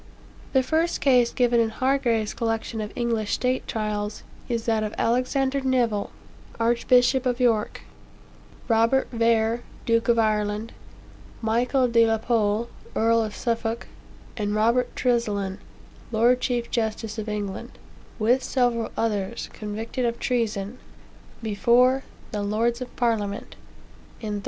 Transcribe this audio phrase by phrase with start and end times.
[0.53, 5.61] The first case given in Hargrave's collection of English State Trials, is that of Alexander
[5.61, 6.09] Nevil,
[6.59, 7.81] Archbishop of York,
[8.67, 10.73] Robert Vere Duke of Ireland;
[11.39, 13.85] Michael de la Pole, Earl of Suffolk,
[14.35, 15.59] and Robert Tresilian,
[16.11, 17.77] Lord Chief Justice of England,
[18.17, 20.79] with several others, convicted of treason,
[21.43, 23.53] before "the Lords of Parliament,"
[24.19, 24.39] in 1388.